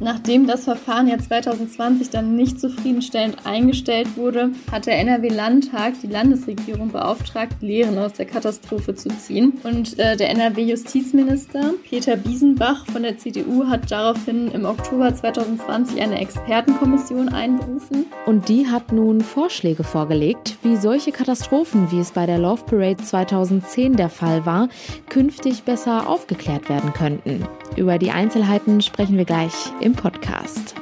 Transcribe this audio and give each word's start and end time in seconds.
Nachdem 0.00 0.46
das 0.46 0.64
Verfahren 0.64 1.08
ja 1.08 1.18
2020 1.18 2.10
dann 2.10 2.36
nicht 2.36 2.60
zufriedenstellend 2.60 3.44
eingestellt 3.44 4.16
wurde, 4.16 4.50
hat 4.70 4.86
der 4.86 4.98
NRW-Landtag 4.98 5.94
die 6.02 6.06
Landesregierung 6.06 6.92
beauftragt, 6.92 7.60
Lehren 7.60 7.98
aus 7.98 8.12
der 8.12 8.26
Katastrophe 8.26 8.94
zu 8.94 9.08
ziehen. 9.08 9.54
Und 9.64 9.98
äh, 9.98 10.16
der 10.16 10.30
NRW-Justizminister 10.30 11.74
Peter 11.88 12.16
Biesenbach 12.16 12.86
von 12.86 13.02
der 13.02 13.18
CDU 13.18 13.66
hat 13.66 13.90
daraufhin 13.90 14.52
im 14.52 14.64
Oktober 14.64 15.12
2020 15.12 16.00
eine 16.00 16.20
Expertenkommission 16.20 17.28
einberufen. 17.30 18.06
Und 18.26 18.48
die 18.48 18.68
hat 18.68 18.92
nun 18.92 19.20
Vorschläge 19.20 19.82
vorgelegt, 19.82 20.58
wie 20.62 20.76
solche 20.76 21.10
Katastrophen, 21.10 21.90
wie 21.90 21.98
es 21.98 22.12
bei 22.12 22.26
der 22.26 22.38
Love 22.38 22.64
Parade 22.64 23.02
2010 23.02 23.96
der 23.96 24.10
Fall 24.10 24.46
war, 24.46 24.68
künftig 25.08 25.64
besser 25.64 26.08
aufgeklärt 26.08 26.68
werden 26.68 26.92
könnten. 26.92 27.46
Über 27.76 27.98
die 27.98 28.10
Einzelheiten 28.10 28.80
sprechen 28.80 29.16
wir 29.16 29.24
gleich 29.24 29.52
im 29.80 29.87
Podcast. 29.94 30.74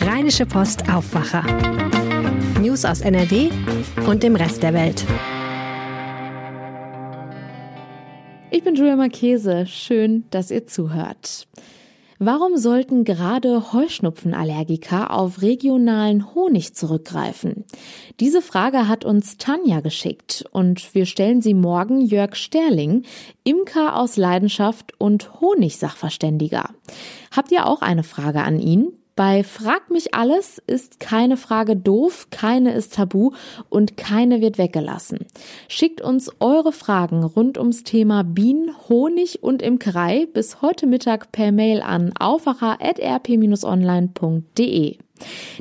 Rheinische 0.00 0.46
Post 0.46 0.88
Aufwacher. 0.88 1.44
News 2.60 2.84
aus 2.84 3.00
NRW 3.00 3.50
und 4.06 4.22
dem 4.22 4.36
Rest 4.36 4.62
der 4.62 4.74
Welt. 4.74 5.04
Ich 8.50 8.62
bin 8.62 8.74
Julia 8.74 8.96
Marchese. 8.96 9.66
Schön, 9.66 10.24
dass 10.30 10.50
ihr 10.50 10.66
zuhört. 10.66 11.46
Warum 12.26 12.56
sollten 12.56 13.04
gerade 13.04 13.74
Heuschnupfenallergiker 13.74 15.10
auf 15.10 15.42
regionalen 15.42 16.34
Honig 16.34 16.74
zurückgreifen? 16.74 17.66
Diese 18.18 18.40
Frage 18.40 18.88
hat 18.88 19.04
uns 19.04 19.36
Tanja 19.36 19.80
geschickt 19.80 20.42
und 20.50 20.94
wir 20.94 21.04
stellen 21.04 21.42
sie 21.42 21.52
morgen 21.52 22.00
Jörg 22.00 22.34
Sterling, 22.36 23.02
Imker 23.42 24.00
aus 24.00 24.16
Leidenschaft 24.16 24.98
und 24.98 25.38
Honigsachverständiger. 25.42 26.70
Habt 27.30 27.52
ihr 27.52 27.66
auch 27.66 27.82
eine 27.82 28.04
Frage 28.04 28.40
an 28.40 28.58
ihn? 28.58 29.03
Bei 29.16 29.44
Frag 29.44 29.90
mich 29.90 30.12
alles 30.12 30.60
ist 30.66 30.98
keine 30.98 31.36
Frage 31.36 31.76
doof, 31.76 32.26
keine 32.30 32.72
ist 32.72 32.94
tabu 32.94 33.30
und 33.68 33.96
keine 33.96 34.40
wird 34.40 34.58
weggelassen. 34.58 35.20
Schickt 35.68 36.00
uns 36.00 36.32
eure 36.40 36.72
Fragen 36.72 37.22
rund 37.22 37.56
ums 37.56 37.84
Thema 37.84 38.24
Bienen, 38.24 38.74
Honig 38.88 39.44
und 39.44 39.62
Imkerei 39.62 40.26
bis 40.32 40.62
heute 40.62 40.88
Mittag 40.88 41.30
per 41.30 41.52
Mail 41.52 41.80
an 41.80 42.12
aufwacher.rp-online.de. 42.18 44.98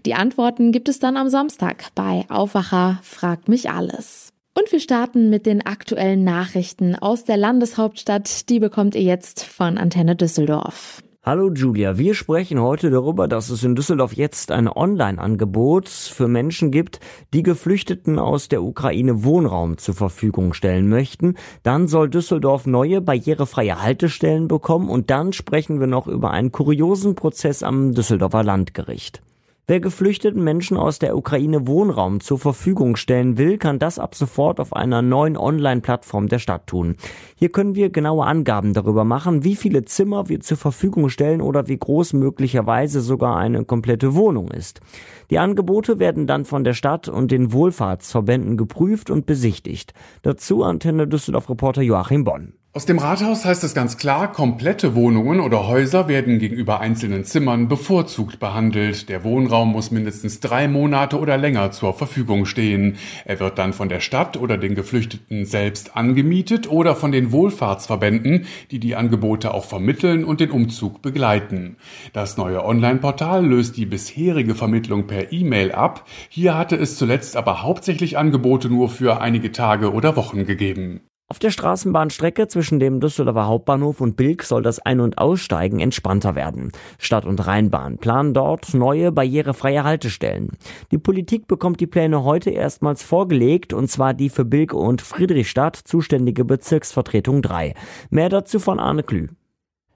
Die 0.05 0.13
Antworten 0.15 0.71
gibt 0.71 0.89
es 0.89 0.97
dann 0.97 1.15
am 1.15 1.29
Samstag 1.29 1.89
bei 1.93 2.25
Aufwacher 2.29 2.97
Frag 3.03 3.47
mich 3.47 3.69
alles. 3.69 4.29
Und 4.55 4.71
wir 4.71 4.79
starten 4.79 5.29
mit 5.29 5.45
den 5.45 5.63
aktuellen 5.63 6.23
Nachrichten 6.23 6.95
aus 6.95 7.23
der 7.23 7.37
Landeshauptstadt. 7.37 8.49
Die 8.49 8.59
bekommt 8.59 8.95
ihr 8.95 9.03
jetzt 9.03 9.43
von 9.43 9.77
Antenne 9.77 10.15
Düsseldorf. 10.15 11.03
Hallo 11.25 11.49
Julia, 11.53 11.97
wir 11.97 12.15
sprechen 12.15 12.59
heute 12.59 12.89
darüber, 12.89 13.29
dass 13.29 13.49
es 13.49 13.63
in 13.63 13.75
Düsseldorf 13.75 14.11
jetzt 14.11 14.51
ein 14.51 14.67
Online-Angebot 14.67 15.87
für 15.87 16.27
Menschen 16.27 16.69
gibt, 16.69 16.99
die 17.33 17.43
Geflüchteten 17.43 18.19
aus 18.19 18.49
der 18.49 18.61
Ukraine 18.61 19.23
Wohnraum 19.23 19.77
zur 19.77 19.95
Verfügung 19.95 20.51
stellen 20.51 20.89
möchten. 20.89 21.35
Dann 21.63 21.87
soll 21.87 22.09
Düsseldorf 22.09 22.65
neue 22.65 22.99
barrierefreie 22.99 23.81
Haltestellen 23.81 24.49
bekommen 24.49 24.89
und 24.89 25.11
dann 25.11 25.31
sprechen 25.31 25.79
wir 25.79 25.87
noch 25.87 26.07
über 26.07 26.31
einen 26.31 26.51
kuriosen 26.51 27.15
Prozess 27.15 27.63
am 27.63 27.93
Düsseldorfer 27.93 28.43
Landgericht. 28.43 29.21
Wer 29.65 29.79
geflüchteten 29.79 30.43
Menschen 30.43 30.75
aus 30.75 30.99
der 30.99 31.15
Ukraine 31.15 31.65
Wohnraum 31.67 32.19
zur 32.19 32.37
Verfügung 32.37 32.97
stellen 32.97 33.37
will, 33.37 33.57
kann 33.57 33.79
das 33.79 33.97
ab 33.97 34.13
sofort 34.13 34.59
auf 34.59 34.73
einer 34.73 35.01
neuen 35.01 35.37
Online-Plattform 35.37 36.27
der 36.27 36.39
Stadt 36.39 36.67
tun. 36.67 36.97
Hier 37.37 37.47
können 37.47 37.73
wir 37.73 37.89
genaue 37.89 38.25
Angaben 38.25 38.73
darüber 38.73 39.05
machen, 39.05 39.45
wie 39.45 39.55
viele 39.55 39.85
Zimmer 39.85 40.27
wir 40.27 40.41
zur 40.41 40.57
Verfügung 40.57 41.07
stellen 41.07 41.39
oder 41.39 41.69
wie 41.69 41.77
groß 41.77 42.11
möglicherweise 42.11 42.99
sogar 42.99 43.37
eine 43.37 43.63
komplette 43.63 44.15
Wohnung 44.15 44.51
ist. 44.51 44.81
Die 45.29 45.39
Angebote 45.39 45.97
werden 45.97 46.27
dann 46.27 46.43
von 46.43 46.65
der 46.65 46.73
Stadt 46.73 47.07
und 47.07 47.31
den 47.31 47.53
Wohlfahrtsverbänden 47.53 48.57
geprüft 48.57 49.09
und 49.09 49.25
besichtigt. 49.25 49.93
Dazu 50.23 50.63
Antenne 50.63 51.07
Düsseldorf 51.07 51.49
Reporter 51.49 51.83
Joachim 51.83 52.25
Bonn. 52.25 52.51
Aus 52.75 52.87
dem 52.87 52.97
Rathaus 52.97 53.45
heißt 53.45 53.63
es 53.63 53.75
ganz 53.75 53.97
klar, 53.97 54.31
komplette 54.31 54.95
Wohnungen 54.95 55.41
oder 55.41 55.67
Häuser 55.67 56.07
werden 56.07 56.39
gegenüber 56.39 56.79
einzelnen 56.79 57.23
Zimmern 57.23 57.67
bevorzugt 57.67 58.39
behandelt. 58.39 59.09
Der 59.09 59.23
Wohnraum 59.23 59.71
muss 59.71 59.91
mindestens 59.91 60.39
drei 60.39 60.67
Monate 60.67 61.19
oder 61.19 61.37
länger 61.37 61.69
zur 61.69 61.93
Verfügung 61.93 62.47
stehen. 62.47 62.97
Er 63.25 63.39
wird 63.39 63.59
dann 63.59 63.73
von 63.73 63.89
der 63.89 63.99
Stadt 63.99 64.37
oder 64.37 64.57
den 64.57 64.73
Geflüchteten 64.73 65.45
selbst 65.45 65.95
angemietet 65.95 66.67
oder 66.67 66.95
von 66.95 67.11
den 67.11 67.31
Wohlfahrtsverbänden, 67.31 68.47
die 68.71 68.79
die 68.79 68.95
Angebote 68.95 69.53
auch 69.53 69.65
vermitteln 69.65 70.25
und 70.25 70.39
den 70.39 70.49
Umzug 70.49 71.03
begleiten. 71.03 71.77
Das 72.11 72.37
neue 72.37 72.65
Online-Portal 72.65 73.45
löst 73.45 73.77
die 73.77 73.85
bisherige 73.85 74.55
Vermittlung 74.55 75.05
per 75.05 75.31
E-Mail 75.31 75.73
ab. 75.73 76.07
Hier 76.27 76.57
hatte 76.57 76.75
es 76.77 76.97
zuletzt 76.97 77.37
aber 77.37 77.61
hauptsächlich 77.61 78.17
Angebote 78.17 78.67
nur 78.67 78.89
für 78.89 79.21
einige 79.21 79.51
Tage 79.51 79.93
oder 79.93 80.15
Wochen 80.15 80.47
gegeben. 80.47 81.01
Auf 81.29 81.39
der 81.39 81.51
Straßenbahnstrecke 81.51 82.47
zwischen 82.47 82.79
dem 82.79 82.99
Düsseldorfer 82.99 83.47
Hauptbahnhof 83.47 84.01
und 84.01 84.17
Bilk 84.17 84.43
soll 84.43 84.61
das 84.61 84.79
Ein- 84.79 84.99
und 84.99 85.17
Aussteigen 85.17 85.79
entspannter 85.79 86.35
werden. 86.35 86.71
Stadt- 86.99 87.25
und 87.25 87.47
Rheinbahn 87.47 87.97
planen 87.97 88.33
dort 88.33 88.73
neue 88.73 89.11
barrierefreie 89.11 89.83
Haltestellen. 89.83 90.51
Die 90.91 90.97
Politik 90.97 91.47
bekommt 91.47 91.79
die 91.79 91.87
Pläne 91.87 92.23
heute 92.23 92.49
erstmals 92.49 93.03
vorgelegt, 93.03 93.73
und 93.73 93.89
zwar 93.89 94.13
die 94.13 94.29
für 94.29 94.45
Bilk 94.45 94.73
und 94.73 95.01
Friedrichstadt 95.01 95.75
zuständige 95.75 96.45
Bezirksvertretung 96.45 97.41
3. 97.41 97.73
Mehr 98.09 98.29
dazu 98.29 98.59
von 98.59 98.79
Arne 98.79 99.03
Klü. 99.03 99.29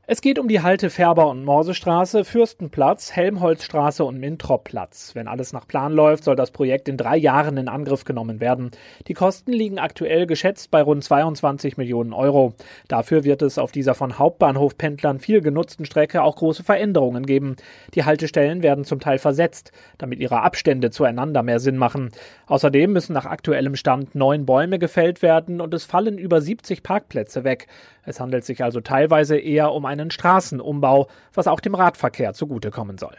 Es 0.10 0.22
geht 0.22 0.40
um 0.40 0.48
die 0.48 0.62
Halte 0.62 0.90
Färber- 0.90 1.28
und 1.28 1.44
Morsestraße, 1.44 2.24
Fürstenplatz, 2.24 3.12
Helmholtzstraße 3.12 4.06
und 4.06 4.22
Mintropplatz. 4.22 5.12
Wenn 5.16 5.28
alles 5.28 5.52
nach 5.52 5.68
Plan 5.68 5.92
läuft, 5.92 6.24
soll 6.24 6.38
das 6.38 6.52
Projekt 6.52 6.88
in 6.88 6.96
drei 6.96 7.18
Jahren 7.18 7.58
in 7.58 7.68
Angriff 7.68 8.06
genommen 8.06 8.40
werden. 8.40 8.72
Die 9.10 9.14
Kosten 9.14 9.52
liegen 9.52 9.80
aktuell 9.80 10.26
geschätzt 10.26 10.72
bei 10.72 10.82
rund 10.82 11.04
22 11.04 11.76
Millionen 11.76 12.14
Euro. 12.14 12.54
Dafür 12.88 13.26
wird 13.26 13.42
es 13.42 13.58
auf 13.58 13.74
dieser 13.74 13.96
von 13.96 14.18
Hauptbahnhofpendlern 14.18 15.20
viel 15.20 15.42
genutzten 15.42 15.84
Strecke 15.84 16.24
auch 16.24 16.38
große 16.38 16.64
Veränderungen 16.64 17.26
geben. 17.26 17.58
Die 17.94 18.06
Haltestellen 18.06 18.64
werden 18.64 18.86
zum 18.86 19.02
Teil 19.02 19.18
versetzt, 19.18 19.74
damit 19.98 20.22
ihre 20.22 20.42
Abstände 20.42 20.90
zueinander 20.90 21.44
mehr 21.44 21.60
Sinn 21.60 21.76
machen. 21.76 22.12
Außerdem 22.46 22.94
müssen 22.94 23.12
nach 23.12 23.26
aktuellem 23.26 23.76
Stand 23.76 24.16
neun 24.16 24.46
Bäume 24.46 24.80
gefällt 24.80 25.22
werden 25.22 25.60
und 25.60 25.74
es 25.74 25.84
fallen 25.84 26.18
über 26.18 26.40
70 26.40 26.82
Parkplätze 26.82 27.44
weg. 27.44 27.68
Es 28.08 28.22
handelt 28.22 28.46
sich 28.46 28.64
also 28.64 28.80
teilweise 28.80 29.38
eher 29.38 29.74
um 29.74 29.86
einen 29.86 30.12
Straßenumbau, 30.12 31.08
was 31.34 31.48
auch 31.48 31.60
dem 31.60 31.76
Radverkehr 31.76 32.34
zugutekommen 32.34 32.98
soll. 32.98 33.16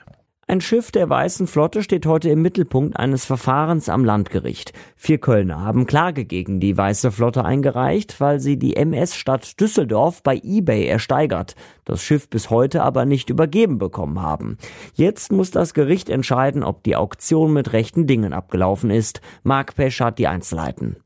Ein 0.46 0.62
Schiff 0.62 0.90
der 0.90 1.10
Weißen 1.10 1.46
Flotte 1.46 1.82
steht 1.82 2.06
heute 2.06 2.30
im 2.30 2.40
Mittelpunkt 2.40 2.96
eines 2.96 3.26
Verfahrens 3.26 3.90
am 3.90 4.02
Landgericht. 4.02 4.72
Vier 4.96 5.18
Kölner 5.18 5.60
haben 5.60 5.86
Klage 5.86 6.24
gegen 6.24 6.58
die 6.58 6.74
Weiße 6.74 7.12
Flotte 7.12 7.44
eingereicht, 7.44 8.18
weil 8.18 8.40
sie 8.40 8.58
die 8.58 8.76
MS 8.76 9.14
Stadt 9.14 9.60
Düsseldorf 9.60 10.22
bei 10.22 10.40
eBay 10.42 10.86
ersteigert, 10.86 11.54
das 11.84 12.02
Schiff 12.02 12.30
bis 12.30 12.48
heute 12.48 12.82
aber 12.82 13.04
nicht 13.04 13.28
übergeben 13.28 13.76
bekommen 13.76 14.22
haben. 14.22 14.56
Jetzt 14.94 15.32
muss 15.32 15.50
das 15.50 15.74
Gericht 15.74 16.08
entscheiden, 16.08 16.64
ob 16.64 16.82
die 16.82 16.96
Auktion 16.96 17.52
mit 17.52 17.74
rechten 17.74 18.06
Dingen 18.06 18.32
abgelaufen 18.32 18.88
ist. 18.88 19.20
Marc 19.42 19.74
Pesch 19.74 20.00
hat 20.00 20.18
die 20.18 20.28
Einzelheiten. 20.28 20.96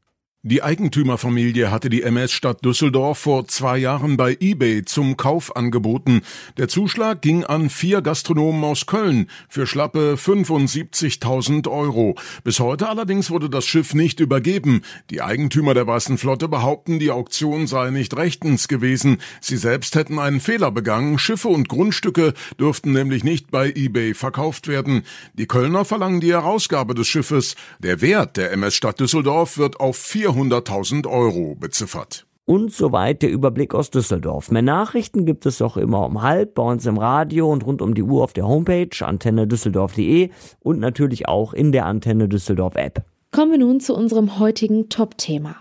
Die 0.44 0.60
Eigentümerfamilie 0.60 1.70
hatte 1.70 1.88
die 1.88 2.02
MS 2.02 2.32
Stadt 2.32 2.64
Düsseldorf 2.64 3.16
vor 3.16 3.46
zwei 3.46 3.78
Jahren 3.78 4.16
bei 4.16 4.36
eBay 4.40 4.84
zum 4.84 5.16
Kauf 5.16 5.54
angeboten. 5.54 6.22
Der 6.56 6.66
Zuschlag 6.66 7.22
ging 7.22 7.44
an 7.44 7.70
vier 7.70 8.02
Gastronomen 8.02 8.64
aus 8.64 8.86
Köln 8.86 9.28
für 9.48 9.68
schlappe 9.68 10.16
75.000 10.18 11.70
Euro. 11.70 12.16
Bis 12.42 12.58
heute 12.58 12.88
allerdings 12.88 13.30
wurde 13.30 13.48
das 13.50 13.64
Schiff 13.66 13.94
nicht 13.94 14.18
übergeben. 14.18 14.82
Die 15.10 15.22
Eigentümer 15.22 15.74
der 15.74 15.86
Weißen 15.86 16.18
Flotte 16.18 16.48
behaupten, 16.48 16.98
die 16.98 17.12
Auktion 17.12 17.68
sei 17.68 17.90
nicht 17.90 18.16
rechtens 18.16 18.66
gewesen. 18.66 19.18
Sie 19.40 19.56
selbst 19.56 19.94
hätten 19.94 20.18
einen 20.18 20.40
Fehler 20.40 20.72
begangen. 20.72 21.20
Schiffe 21.20 21.50
und 21.50 21.68
Grundstücke 21.68 22.34
dürften 22.58 22.90
nämlich 22.90 23.22
nicht 23.22 23.52
bei 23.52 23.70
eBay 23.70 24.12
verkauft 24.12 24.66
werden. 24.66 25.04
Die 25.34 25.46
Kölner 25.46 25.84
verlangen 25.84 26.20
die 26.20 26.32
Herausgabe 26.32 26.96
des 26.96 27.06
Schiffes. 27.06 27.54
Der 27.78 28.00
Wert 28.00 28.36
der 28.36 28.50
MS 28.50 28.74
Stadt 28.74 28.98
Düsseldorf 28.98 29.56
wird 29.56 29.78
auf 29.78 29.96
4 29.96 30.31
400.000 30.32 31.06
Euro 31.06 31.54
beziffert. 31.54 32.26
Und 32.44 32.72
soweit 32.72 33.22
der 33.22 33.30
Überblick 33.30 33.74
aus 33.74 33.90
Düsseldorf. 33.90 34.50
Mehr 34.50 34.62
Nachrichten 34.62 35.26
gibt 35.26 35.46
es 35.46 35.62
auch 35.62 35.76
immer 35.76 36.06
um 36.06 36.22
halb 36.22 36.54
bei 36.54 36.62
uns 36.62 36.86
im 36.86 36.98
Radio 36.98 37.50
und 37.52 37.64
rund 37.64 37.82
um 37.82 37.94
die 37.94 38.02
Uhr 38.02 38.24
auf 38.24 38.32
der 38.32 38.48
Homepage 38.48 38.90
antennedüsseldorf.de 39.00 40.30
und 40.60 40.80
natürlich 40.80 41.28
auch 41.28 41.52
in 41.52 41.70
der 41.70 41.86
Antenne 41.86 42.28
Düsseldorf 42.28 42.74
App. 42.74 43.04
Kommen 43.30 43.52
wir 43.52 43.58
nun 43.58 43.80
zu 43.80 43.94
unserem 43.94 44.38
heutigen 44.38 44.88
Top-Thema. 44.88 45.56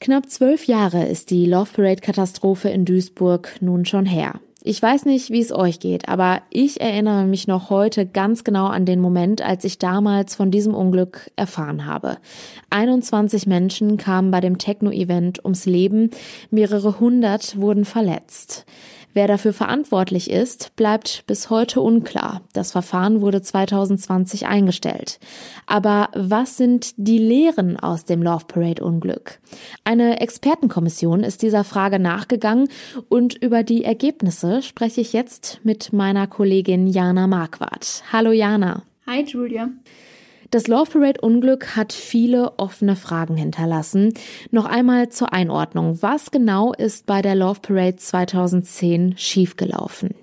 Knapp 0.00 0.28
zwölf 0.28 0.64
Jahre 0.64 1.06
ist 1.06 1.30
die 1.30 1.46
Love 1.46 1.70
Parade 1.74 2.00
Katastrophe 2.00 2.68
in 2.68 2.84
Duisburg 2.84 3.56
nun 3.60 3.84
schon 3.84 4.06
her. 4.06 4.40
Ich 4.62 4.82
weiß 4.82 5.06
nicht, 5.06 5.30
wie 5.30 5.40
es 5.40 5.52
euch 5.52 5.80
geht, 5.80 6.10
aber 6.10 6.42
ich 6.50 6.82
erinnere 6.82 7.24
mich 7.24 7.46
noch 7.46 7.70
heute 7.70 8.04
ganz 8.04 8.44
genau 8.44 8.66
an 8.66 8.84
den 8.84 9.00
Moment, 9.00 9.40
als 9.40 9.64
ich 9.64 9.78
damals 9.78 10.34
von 10.34 10.50
diesem 10.50 10.74
Unglück 10.74 11.30
erfahren 11.34 11.86
habe. 11.86 12.18
21 12.68 13.46
Menschen 13.46 13.96
kamen 13.96 14.30
bei 14.30 14.40
dem 14.40 14.58
Techno-Event 14.58 15.42
ums 15.44 15.64
Leben, 15.64 16.10
mehrere 16.50 17.00
hundert 17.00 17.58
wurden 17.58 17.86
verletzt. 17.86 18.66
Wer 19.12 19.26
dafür 19.26 19.52
verantwortlich 19.52 20.30
ist, 20.30 20.76
bleibt 20.76 21.24
bis 21.26 21.50
heute 21.50 21.80
unklar. 21.80 22.42
Das 22.52 22.70
Verfahren 22.70 23.20
wurde 23.20 23.42
2020 23.42 24.46
eingestellt. 24.46 25.18
Aber 25.66 26.10
was 26.14 26.56
sind 26.56 26.92
die 26.96 27.18
Lehren 27.18 27.76
aus 27.76 28.04
dem 28.04 28.22
Love 28.22 28.44
Parade 28.46 28.84
Unglück? 28.84 29.40
Eine 29.82 30.20
Expertenkommission 30.20 31.24
ist 31.24 31.42
dieser 31.42 31.64
Frage 31.64 31.98
nachgegangen 31.98 32.68
und 33.08 33.34
über 33.34 33.64
die 33.64 33.84
Ergebnisse 33.84 34.62
spreche 34.62 35.00
ich 35.00 35.12
jetzt 35.12 35.60
mit 35.64 35.92
meiner 35.92 36.28
Kollegin 36.28 36.86
Jana 36.86 37.26
Marquardt. 37.26 38.04
Hallo 38.12 38.30
Jana. 38.30 38.84
Hi 39.06 39.24
Julia. 39.24 39.70
Das 40.50 40.66
Love 40.66 40.90
Parade 40.90 41.20
Unglück 41.20 41.76
hat 41.76 41.92
viele 41.92 42.58
offene 42.58 42.96
Fragen 42.96 43.36
hinterlassen. 43.36 44.14
Noch 44.50 44.64
einmal 44.64 45.08
zur 45.08 45.32
Einordnung. 45.32 46.02
Was 46.02 46.32
genau 46.32 46.72
ist 46.72 47.06
bei 47.06 47.22
der 47.22 47.36
Love 47.36 47.60
Parade 47.60 47.96
2010 47.96 49.16
schiefgelaufen? 49.16 50.16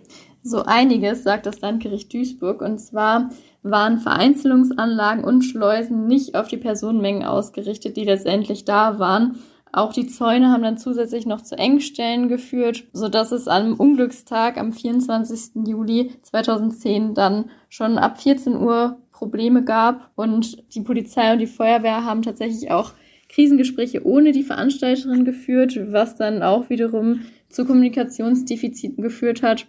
So 0.44 0.64
einiges, 0.64 1.24
sagt 1.24 1.46
das 1.46 1.62
Landgericht 1.62 2.14
Duisburg. 2.14 2.62
Und 2.62 2.80
zwar 2.80 3.30
waren 3.64 4.00
Vereinzelungsanlagen 4.00 5.24
und 5.24 5.44
Schleusen 5.44 6.08
nicht 6.08 6.36
auf 6.36 6.50
die 6.50 6.58
Personenmengen 6.58 7.24
ausgerichtet, 7.24 7.96
die 7.96 8.04
letztendlich 8.04 8.66
da 8.66 9.00
waren. 9.00 9.38
Auch 9.72 9.94
die 9.94 10.08
Zäune 10.08 10.52
haben 10.52 10.64
dann 10.64 10.78
zusätzlich 10.78 11.26
noch 11.26 11.42
zu 11.42 11.58
Engstellen 11.58 12.28
geführt, 12.28 12.84
sodass 12.92 13.32
es 13.32 13.48
am 13.48 13.76
Unglückstag 13.76 14.58
am 14.58 14.74
24. 14.74 15.68
Juli 15.68 16.12
2010 16.24 17.14
dann 17.14 17.50
schon 17.70 17.98
ab 17.98 18.22
14 18.22 18.58
Uhr 18.58 18.98
Probleme 19.18 19.64
gab. 19.64 20.12
Und 20.16 20.74
die 20.76 20.82
Polizei 20.82 21.34
und 21.34 21.40
die 21.40 21.48
Feuerwehr 21.48 22.06
haben 22.06 22.22
tatsächlich 22.22 22.70
auch 22.70 22.94
Krisengespräche 23.30 24.06
ohne 24.06 24.32
die 24.32 24.44
Veranstalterin 24.44 25.26
geführt, 25.26 25.78
was 25.92 26.16
dann 26.16 26.44
auch 26.44 26.70
wiederum 26.70 27.22
zu 27.50 27.66
Kommunikationsdefiziten 27.66 29.04
geführt 29.04 29.42
hat. 29.42 29.68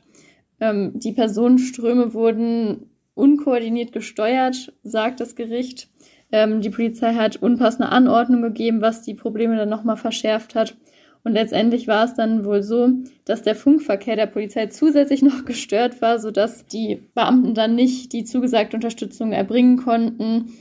Ähm, 0.61 0.93
die 0.95 1.13
Personenströme 1.13 2.13
wurden 2.15 2.91
unkoordiniert 3.15 3.93
gesteuert, 3.93 4.73
sagt 4.83 5.21
das 5.21 5.35
Gericht. 5.35 5.89
Ähm, 6.31 6.61
die 6.61 6.71
Polizei 6.71 7.15
hat 7.15 7.37
unpassende 7.37 7.91
Anordnung 7.91 8.43
gegeben, 8.43 8.81
was 8.83 9.03
die 9.03 9.15
Probleme 9.15 9.57
dann 9.57 9.69
nochmal 9.69 9.97
verschärft 9.97 10.55
hat. 10.55 10.77
Und 11.25 11.33
letztendlich 11.33 11.89
war 11.89 12.05
es 12.05 12.15
dann 12.15 12.45
wohl 12.45 12.63
so, 12.63 12.91
dass 13.25 13.43
der 13.43 13.55
Funkverkehr 13.55 14.17
der 14.17 14.27
Polizei 14.27 14.67
zusätzlich 14.67 15.23
noch 15.23 15.45
gestört 15.47 16.01
war, 16.01 16.19
sodass 16.19 16.67
die 16.67 17.03
Beamten 17.15 17.55
dann 17.55 17.75
nicht 17.75 18.13
die 18.13 18.25
zugesagte 18.25 18.77
Unterstützung 18.77 19.33
erbringen 19.33 19.77
konnten 19.77 20.53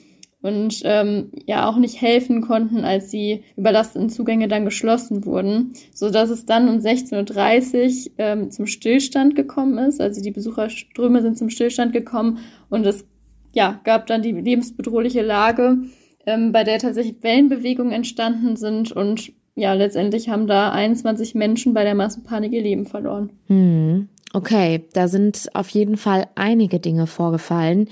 und 0.41 0.81
ähm, 0.85 1.31
ja 1.45 1.67
auch 1.67 1.77
nicht 1.77 2.01
helfen 2.01 2.41
konnten, 2.41 2.85
als 2.85 3.09
die 3.09 3.43
überlasteten 3.55 4.09
Zugänge 4.09 4.47
dann 4.47 4.65
geschlossen 4.65 5.25
wurden, 5.25 5.73
so 5.93 6.09
dass 6.09 6.29
es 6.29 6.45
dann 6.45 6.69
um 6.69 6.77
16:30 6.79 8.07
Uhr 8.07 8.13
ähm, 8.17 8.51
zum 8.51 8.67
Stillstand 8.67 9.35
gekommen 9.35 9.77
ist. 9.77 9.99
Also 9.99 10.21
die 10.21 10.31
Besucherströme 10.31 11.21
sind 11.21 11.37
zum 11.37 11.49
Stillstand 11.49 11.91
gekommen 11.91 12.39
und 12.69 12.85
es 12.85 13.05
ja 13.53 13.79
gab 13.83 14.07
dann 14.07 14.21
die 14.21 14.31
lebensbedrohliche 14.31 15.21
Lage, 15.21 15.79
ähm, 16.25 16.51
bei 16.51 16.63
der 16.63 16.77
tatsächlich 16.77 17.23
Wellenbewegungen 17.23 17.91
entstanden 17.91 18.57
sind 18.57 18.91
und 18.91 19.33
ja, 19.57 19.73
letztendlich 19.73 20.29
haben 20.29 20.45
da 20.45 20.71
21 20.71 21.33
Menschen 21.33 21.73
bei 21.73 21.83
der 21.83 21.95
Massenpanik 21.95 22.53
ihr 22.53 22.61
Leben 22.61 22.85
verloren. 22.85 23.31
Hm. 23.47 24.07
Okay, 24.33 24.85
da 24.93 25.07
sind 25.07 25.49
auf 25.53 25.69
jeden 25.69 25.97
Fall 25.97 26.27
einige 26.35 26.79
Dinge 26.79 27.07
vorgefallen. 27.07 27.89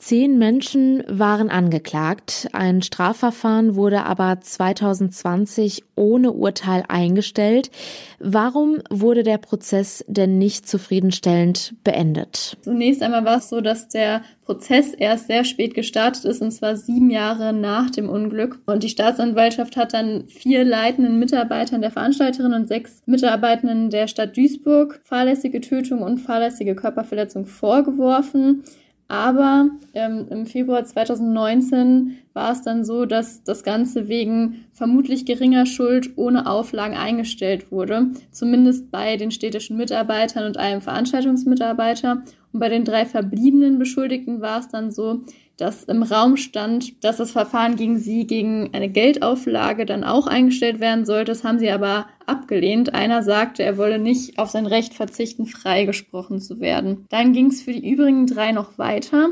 Zehn 0.00 0.38
Menschen 0.38 1.02
waren 1.08 1.50
angeklagt. 1.50 2.48
Ein 2.52 2.82
Strafverfahren 2.82 3.74
wurde 3.74 4.04
aber 4.04 4.40
2020 4.40 5.82
ohne 5.96 6.30
Urteil 6.30 6.84
eingestellt. 6.86 7.72
Warum 8.20 8.78
wurde 8.90 9.24
der 9.24 9.38
Prozess 9.38 10.04
denn 10.06 10.38
nicht 10.38 10.68
zufriedenstellend 10.68 11.74
beendet? 11.82 12.56
Zunächst 12.60 13.02
einmal 13.02 13.24
war 13.24 13.38
es 13.38 13.48
so, 13.48 13.60
dass 13.60 13.88
der 13.88 14.22
Prozess 14.44 14.94
erst 14.94 15.26
sehr 15.26 15.42
spät 15.42 15.74
gestartet 15.74 16.24
ist, 16.26 16.42
und 16.42 16.52
zwar 16.52 16.76
sieben 16.76 17.10
Jahre 17.10 17.52
nach 17.52 17.90
dem 17.90 18.08
Unglück. 18.08 18.60
Und 18.66 18.84
die 18.84 18.88
Staatsanwaltschaft 18.90 19.76
hat 19.76 19.94
dann 19.94 20.28
vier 20.28 20.64
leitenden 20.64 21.18
Mitarbeitern 21.18 21.80
der 21.80 21.90
Veranstalterin 21.90 22.52
und 22.52 22.68
sechs 22.68 23.02
Mitarbeitenden 23.06 23.90
der 23.90 24.06
Stadt 24.06 24.36
Duisburg 24.36 25.00
fahrlässige 25.02 25.60
Tötung 25.60 26.02
und 26.02 26.18
fahrlässige 26.18 26.76
Körperverletzung 26.76 27.46
vorgeworfen. 27.46 28.62
Aber 29.10 29.70
ähm, 29.94 30.26
im 30.28 30.44
Februar 30.44 30.84
2019 30.84 32.18
war 32.34 32.52
es 32.52 32.60
dann 32.60 32.84
so, 32.84 33.06
dass 33.06 33.42
das 33.42 33.64
Ganze 33.64 34.08
wegen 34.08 34.66
vermutlich 34.74 35.24
geringer 35.24 35.64
Schuld 35.64 36.10
ohne 36.16 36.46
Auflagen 36.46 36.94
eingestellt 36.94 37.72
wurde. 37.72 38.08
Zumindest 38.30 38.90
bei 38.90 39.16
den 39.16 39.30
städtischen 39.30 39.78
Mitarbeitern 39.78 40.44
und 40.44 40.58
einem 40.58 40.82
Veranstaltungsmitarbeiter. 40.82 42.22
Und 42.52 42.60
bei 42.60 42.68
den 42.68 42.84
drei 42.84 43.06
verbliebenen 43.06 43.78
Beschuldigten 43.78 44.42
war 44.42 44.60
es 44.60 44.68
dann 44.68 44.90
so, 44.90 45.22
dass 45.58 45.82
im 45.84 46.04
Raum 46.04 46.36
stand, 46.36 47.04
dass 47.04 47.16
das 47.16 47.32
Verfahren 47.32 47.74
gegen 47.74 47.98
sie 47.98 48.26
gegen 48.26 48.70
eine 48.72 48.88
Geldauflage 48.88 49.86
dann 49.86 50.04
auch 50.04 50.28
eingestellt 50.28 50.78
werden 50.78 51.04
sollte. 51.04 51.32
Das 51.32 51.42
haben 51.42 51.58
sie 51.58 51.70
aber 51.70 52.06
abgelehnt. 52.26 52.94
Einer 52.94 53.24
sagte, 53.24 53.64
er 53.64 53.76
wolle 53.76 53.98
nicht 53.98 54.38
auf 54.38 54.50
sein 54.50 54.66
Recht 54.66 54.94
verzichten, 54.94 55.46
freigesprochen 55.46 56.40
zu 56.40 56.60
werden. 56.60 57.06
Dann 57.10 57.32
ging 57.32 57.46
es 57.46 57.60
für 57.60 57.72
die 57.72 57.90
übrigen 57.90 58.26
drei 58.26 58.52
noch 58.52 58.78
weiter, 58.78 59.30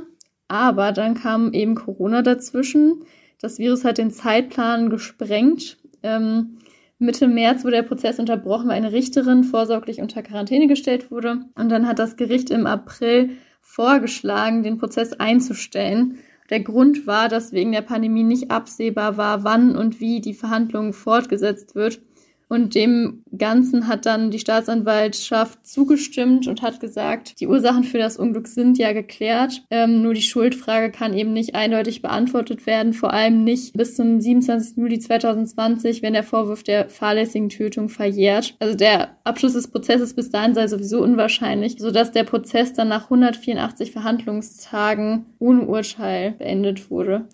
aber 0.49 0.91
dann 0.91 1.15
kam 1.15 1.53
eben 1.53 1.77
Corona 1.77 2.23
dazwischen. 2.23 3.05
Das 3.41 3.61
Virus 3.61 3.85
hat 3.85 3.99
den 3.99 4.11
Zeitplan 4.11 4.91
gesprengt. 4.91 5.79
Ähm, 6.03 6.59
Mitte 6.99 7.29
März 7.29 7.63
wurde 7.63 7.77
der 7.77 7.83
Prozess 7.83 8.19
unterbrochen, 8.19 8.69
weil 8.69 8.77
eine 8.77 8.93
Richterin 8.93 9.45
vorsorglich 9.45 10.01
unter 10.01 10.23
Quarantäne 10.23 10.67
gestellt 10.67 11.11
wurde. 11.13 11.41
Und 11.55 11.69
dann 11.69 11.87
hat 11.87 12.01
das 12.01 12.17
Gericht 12.17 12.51
im 12.51 12.67
April 12.67 13.37
vorgeschlagen, 13.77 14.63
den 14.63 14.79
Prozess 14.79 15.13
einzustellen. 15.13 16.17
Der 16.49 16.61
Grund 16.61 17.07
war, 17.07 17.29
dass 17.29 17.53
wegen 17.53 17.73
der 17.73 17.83
Pandemie 17.83 18.23
nicht 18.23 18.51
absehbar 18.51 19.19
war, 19.19 19.45
wann 19.45 19.77
und 19.77 20.01
wie 20.01 20.23
die 20.23 20.33
Verhandlung 20.33 20.95
fortgesetzt 20.95 21.75
wird. 21.75 22.01
Und 22.49 22.75
dem 22.77 23.25
Ganzen 23.37 23.89
hat 23.89 24.07
dann 24.07 24.31
die 24.31 24.39
Staatsanwaltschaft 24.39 25.67
zugestimmt 25.67 26.47
und 26.47 26.63
hat 26.63 26.79
gesagt, 26.79 27.41
die 27.41 27.49
Ursachen 27.49 27.83
für 27.83 27.99
das 27.99 28.17
Unglück 28.17 28.47
sind 28.47 28.79
ja 28.79 28.93
geklärt. 28.93 29.63
Ähm, 29.71 30.03
nur 30.03 30.15
die 30.15 30.23
Schuldfrage 30.23 30.93
kann 30.93 31.13
eben 31.13 31.33
nicht 31.33 31.57
eindeutig 31.57 32.03
beantwortet 32.03 32.67
werden, 32.67 32.93
vor 32.93 33.13
allem 33.13 33.43
nicht 33.43 33.77
bis 33.77 33.97
zum 33.97 34.21
27. 34.21 34.77
Juli 34.77 35.01
2020, 35.01 36.03
wenn 36.03 36.13
der 36.13 36.23
Vorwurf 36.23 36.63
der 36.63 36.89
fahrlässigen 36.89 37.49
Tötung 37.49 37.89
verjährt. 37.89 38.55
Also 38.61 38.77
der 38.77 39.17
Abschluss 39.25 39.55
des 39.55 39.69
Prozesses 39.69 40.15
bis 40.15 40.31
dahin 40.31 40.55
sei 40.55 40.69
sowieso 40.69 41.03
unwahrscheinlich, 41.03 41.77
sodass 41.79 42.13
der 42.13 42.25
Prozess 42.25 42.73
dann 42.73 42.89
nach 42.89 43.05
184 43.05 43.91
Verhandlungstagen 43.91 45.27
ohne 45.41 45.63
Urteil 45.63 46.33
beendet 46.33 46.91
wurde. 46.91 47.27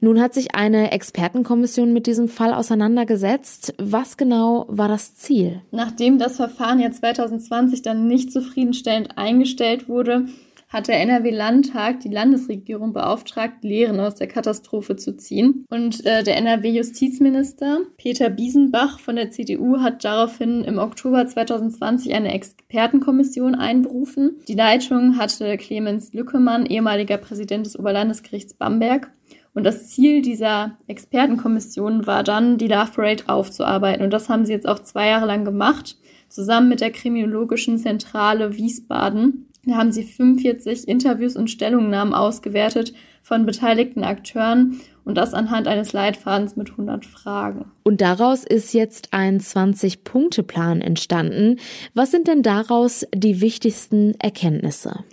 Nun 0.00 0.20
hat 0.20 0.32
sich 0.32 0.54
eine 0.54 0.92
Expertenkommission 0.92 1.92
mit 1.92 2.06
diesem 2.06 2.28
Fall 2.28 2.54
auseinandergesetzt. 2.54 3.74
Was 3.78 4.16
genau 4.16 4.64
war 4.68 4.88
das 4.88 5.14
Ziel? 5.14 5.60
Nachdem 5.70 6.18
das 6.18 6.36
Verfahren 6.36 6.80
ja 6.80 6.90
2020 6.90 7.82
dann 7.82 8.08
nicht 8.08 8.32
zufriedenstellend 8.32 9.18
eingestellt 9.18 9.88
wurde, 9.88 10.26
hat 10.70 10.86
der 10.86 11.00
NRW-Landtag 11.00 12.00
die 12.00 12.08
Landesregierung 12.08 12.92
beauftragt, 12.92 13.64
Lehren 13.64 13.98
aus 13.98 14.14
der 14.14 14.28
Katastrophe 14.28 14.96
zu 14.96 15.16
ziehen. 15.16 15.64
Und 15.68 16.06
äh, 16.06 16.22
der 16.22 16.36
NRW-Justizminister 16.36 17.80
Peter 17.98 18.30
Biesenbach 18.30 19.00
von 19.00 19.16
der 19.16 19.30
CDU 19.30 19.80
hat 19.80 20.04
daraufhin 20.04 20.62
im 20.62 20.78
Oktober 20.78 21.26
2020 21.26 22.14
eine 22.14 22.32
Expertenkommission 22.32 23.56
einberufen. 23.56 24.36
Die 24.46 24.54
Leitung 24.54 25.18
hatte 25.18 25.56
Clemens 25.56 26.12
Lückemann, 26.12 26.66
ehemaliger 26.66 27.18
Präsident 27.18 27.66
des 27.66 27.76
Oberlandesgerichts 27.76 28.54
Bamberg. 28.54 29.10
Und 29.52 29.64
das 29.64 29.88
Ziel 29.88 30.22
dieser 30.22 30.78
Expertenkommission 30.86 32.06
war 32.06 32.22
dann, 32.22 32.56
die 32.56 32.68
Love 32.68 32.92
Parade 32.94 33.24
aufzuarbeiten. 33.26 34.04
Und 34.04 34.12
das 34.12 34.28
haben 34.28 34.44
sie 34.44 34.52
jetzt 34.52 34.68
auch 34.68 34.78
zwei 34.78 35.08
Jahre 35.08 35.26
lang 35.26 35.44
gemacht, 35.44 35.96
zusammen 36.28 36.68
mit 36.68 36.80
der 36.80 36.92
Kriminologischen 36.92 37.78
Zentrale 37.78 38.56
Wiesbaden. 38.56 39.48
Da 39.66 39.74
haben 39.74 39.92
sie 39.92 40.04
45 40.04 40.88
Interviews 40.88 41.36
und 41.36 41.50
Stellungnahmen 41.50 42.14
ausgewertet 42.14 42.94
von 43.22 43.44
beteiligten 43.44 44.04
Akteuren 44.04 44.80
und 45.04 45.16
das 45.16 45.34
anhand 45.34 45.66
eines 45.66 45.92
Leitfadens 45.92 46.56
mit 46.56 46.70
100 46.70 47.04
Fragen. 47.04 47.70
Und 47.82 48.00
daraus 48.00 48.44
ist 48.44 48.72
jetzt 48.72 49.08
ein 49.12 49.40
20-Punkte-Plan 49.40 50.80
entstanden. 50.80 51.56
Was 51.94 52.10
sind 52.10 52.28
denn 52.28 52.42
daraus 52.42 53.06
die 53.14 53.40
wichtigsten 53.40 54.14
Erkenntnisse? 54.18 55.04